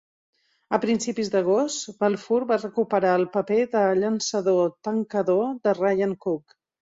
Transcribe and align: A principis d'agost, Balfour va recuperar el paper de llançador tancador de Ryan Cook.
A 0.77 0.77
principis 0.85 1.27
d'agost, 1.33 1.89
Balfour 1.99 2.39
va 2.53 2.57
recuperar 2.63 3.11
el 3.19 3.27
paper 3.37 3.59
de 3.75 3.83
llançador 3.99 4.73
tancador 4.89 5.47
de 5.67 5.77
Ryan 5.81 6.17
Cook. 6.27 6.59